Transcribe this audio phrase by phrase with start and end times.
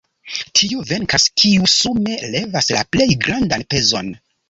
[0.59, 4.15] Tiu venkas, kiu sume levas la plej grandan pezon.